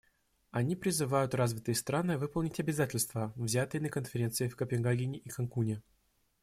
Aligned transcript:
Они 0.49 0.75
призывают 0.75 1.35
развитые 1.35 1.75
страны 1.75 2.17
выполнить 2.17 2.59
обязательства, 2.59 3.31
взятые 3.35 3.81
на 3.81 3.89
конференциях 3.89 4.53
в 4.53 4.55
Копенгагене 4.55 5.19
и 5.19 5.29
Канкуне. 5.29 5.79